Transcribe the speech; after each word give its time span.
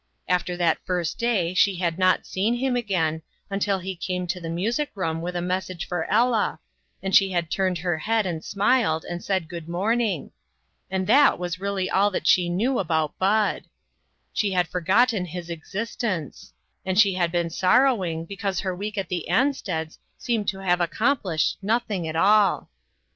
After 0.27 0.57
that 0.57 0.83
first 0.83 1.19
day 1.19 1.53
she 1.53 1.75
had 1.75 1.99
not 1.99 2.25
seen 2.25 2.55
him 2.55 2.75
again, 2.75 3.21
until 3.51 3.77
he 3.77 3.95
came 3.95 4.25
to 4.25 4.39
the 4.41 4.49
music 4.49 4.89
room 4.95 5.21
with 5.21 5.35
a 5.35 5.43
message 5.43 5.87
for 5.87 6.09
Ella, 6.09 6.59
and 7.03 7.15
she 7.15 7.29
had 7.29 7.51
turned 7.51 7.77
her 7.77 7.99
head 7.99 8.25
and 8.25 8.43
smiled, 8.43 9.05
and 9.05 9.23
said 9.23 9.47
"Good 9.47 9.69
morning!" 9.69 10.31
and 10.89 11.05
that 11.05 11.37
1 11.37 11.39
98 11.39 11.39
INTERRUPTED. 11.39 11.39
was 11.41 11.59
really 11.59 11.89
all 11.91 12.09
that 12.09 12.25
she 12.25 12.49
knew 12.49 12.79
about 12.79 13.19
Bud. 13.19 13.65
She 14.33 14.53
'had 14.53 14.67
forgotten 14.67 15.25
his 15.25 15.51
existence; 15.51 16.51
arid 16.83 16.97
she 16.97 17.13
had 17.13 17.31
been 17.31 17.51
sorrowing 17.51 18.25
because 18.25 18.61
her 18.61 18.75
week 18.75 18.97
at 18.97 19.07
the 19.07 19.27
Ansteds 19.29 19.99
seemed 20.17 20.47
to 20.47 20.63
have 20.63 20.81
accomplished 20.81 21.59
nothing 21.61 22.07
at 22.07 22.15
all. 22.15 22.71